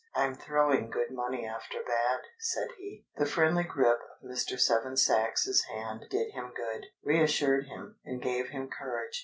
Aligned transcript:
"I'm 0.15 0.33
throwing 0.33 0.89
good 0.89 1.11
money 1.11 1.45
after 1.45 1.83
bad," 1.83 2.21
said 2.39 2.69
he. 2.79 3.05
The 3.17 3.27
friendly 3.27 3.63
grip 3.63 3.99
of 4.23 4.31
Mr. 4.31 4.59
Seven 4.59 4.97
Sach's 4.97 5.63
hand 5.65 6.07
did 6.09 6.31
him 6.31 6.53
good, 6.55 6.87
reassured 7.03 7.67
him, 7.67 7.99
and 8.03 8.19
gave 8.19 8.49
him 8.49 8.67
courage. 8.67 9.19